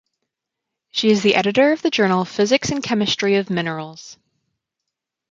She 0.89 1.11
is 1.11 1.21
the 1.21 1.35
editor 1.35 1.73
of 1.73 1.83
the 1.83 1.91
journal 1.91 2.25
"Physics 2.25 2.71
and 2.71 2.81
Chemistry 2.81 3.35
of 3.35 3.51
Minerals". 3.51 4.17